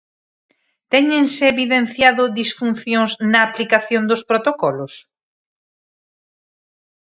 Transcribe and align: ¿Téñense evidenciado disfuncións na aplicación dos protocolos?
¿Téñense 0.91 1.43
evidenciado 1.53 2.23
disfuncións 2.39 3.11
na 3.31 3.39
aplicación 3.47 4.03
dos 4.09 4.21
protocolos? 4.29 4.93